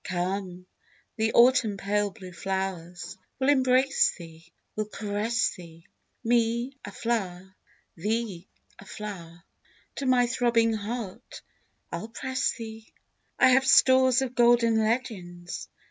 Come, 0.03 0.65
the 1.15 1.31
autumn 1.33 1.77
pale 1.77 2.09
blue 2.09 2.31
flowers 2.31 3.19
Will 3.37 3.49
embrace 3.49 4.11
thee, 4.17 4.51
will 4.75 4.87
caress 4.87 5.51
thee; 5.51 5.85
Me—a 6.23 6.91
flower; 6.91 7.53
thee—a 7.95 8.85
flower, 8.85 9.43
To 9.97 10.07
my 10.07 10.25
throbbing 10.25 10.73
heart 10.73 11.43
I'll 11.91 12.07
press 12.09 12.51
thee! 12.53 12.91
I 13.37 13.49
have 13.49 13.67
stores 13.67 14.23
of 14.23 14.33
golden 14.33 14.79
legends. 14.79 15.69